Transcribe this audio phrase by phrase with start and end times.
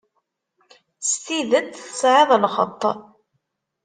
[1.09, 2.81] S tidet tesɛiḍ lxeṭṭ.